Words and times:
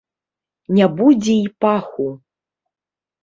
Не 0.77 0.85
будзе 1.01 1.35
і 1.41 1.51
паху. 1.65 2.07